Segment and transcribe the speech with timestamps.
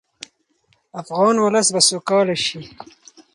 [1.01, 2.59] افغان ولس به سوکاله شي.